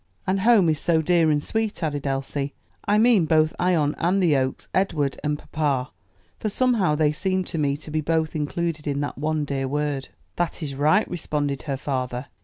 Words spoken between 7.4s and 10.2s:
to me to be both included in that one dear word."